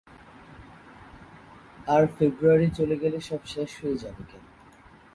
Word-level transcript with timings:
আর 1.87 2.03
February 2.15 2.67
চলে 2.77 2.95
গেলে 2.97 3.17
সব 3.21 3.41
শেষ 3.45 3.71
হয়ে 3.81 3.97
যাবে 3.97 4.23
কেন? 4.23 4.43